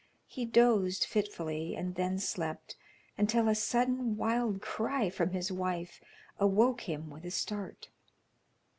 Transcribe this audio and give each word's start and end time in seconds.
He 0.25 0.45
dozed 0.45 1.03
fitfully, 1.05 1.75
and 1.75 1.93
then 1.93 2.17
slept 2.17 2.75
until 3.19 3.47
a 3.47 3.53
sudden 3.53 4.17
wild 4.17 4.59
cry 4.59 5.11
from 5.11 5.29
his 5.29 5.51
wife 5.51 6.01
awoke 6.39 6.89
him 6.89 7.11
with 7.11 7.23
a 7.23 7.29
start. 7.29 7.89